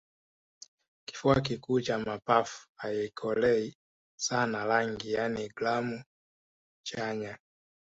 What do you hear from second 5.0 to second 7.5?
yaani gramu chanya